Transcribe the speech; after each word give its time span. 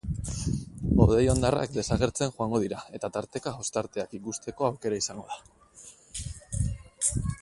Hodei 1.03 1.25
hondarrak 1.33 1.75
desagertzen 1.75 2.33
joango 2.37 2.61
dira 2.63 2.79
eta 2.99 3.11
tarteka 3.17 3.53
ostarteak 3.65 4.17
ikusteko 4.21 4.69
aukera 4.71 4.99
izango 5.05 5.27
da. 5.35 6.71